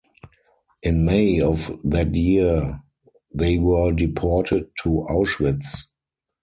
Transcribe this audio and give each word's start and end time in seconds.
In 0.81 1.05
May 1.05 1.41
of 1.41 1.79
that 1.83 2.15
year 2.15 2.81
they 3.31 3.59
were 3.59 3.91
deported 3.91 4.65
to 4.81 5.05
Auschwitz. 5.07 5.85